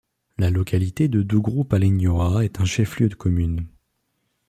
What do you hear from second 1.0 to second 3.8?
de Dougroupalégnoa est un chef-lieu de commune.